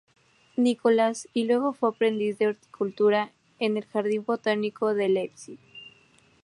[0.57, 5.59] Nikolas, y luego fue aprendiz de horticultura en el Jardín Botánico de Leipzig.